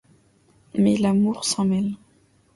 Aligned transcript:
Mais 0.73 0.97
l'amour 0.97 1.45
s'en 1.45 1.63
mêle. 1.63 1.93